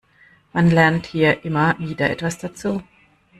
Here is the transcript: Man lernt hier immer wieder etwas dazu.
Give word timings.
Man 0.51 0.71
lernt 0.71 1.05
hier 1.05 1.45
immer 1.45 1.77
wieder 1.77 2.09
etwas 2.09 2.39
dazu. 2.39 2.81